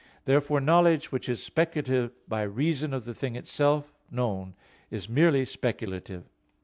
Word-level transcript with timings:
Therefore 0.25 0.59
knowledge 0.59 1.11
which 1.11 1.29
is 1.29 1.43
speculative 1.43 2.11
by 2.27 2.41
reason 2.41 2.91
of 2.91 3.05
the 3.05 3.13
thing 3.13 3.35
itself 3.35 3.93
known, 4.09 4.55
is 4.89 5.07
merely 5.07 5.45
speculative. 5.45 6.23